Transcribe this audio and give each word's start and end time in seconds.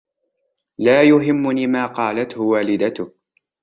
لا 0.77 1.03
يهمني 1.03 1.67
ما 1.67 1.85
قالتهُ 1.87 2.41
والدتك. 2.41 3.13